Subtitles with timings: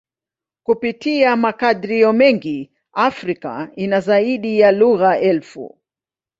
[0.63, 5.77] Kupitia makadirio mengi, Afrika ina zaidi ya lugha elfu.